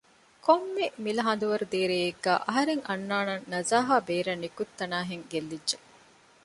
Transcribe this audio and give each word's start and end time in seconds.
ކޮންމެ 0.45 0.85
މިލަހަނދުވަރު 1.03 1.65
ދޭ 1.73 1.81
ރެއެއްގައި 1.91 2.41
އަހަރެން 2.47 2.83
އަންނާނަން 2.87 3.45
ނަޒާހާ 3.51 3.95
ބޭރަށް 4.07 4.41
ނިކުތްތަނާހެން 4.43 5.25
ގެއްލިއްޖެ 5.31 5.77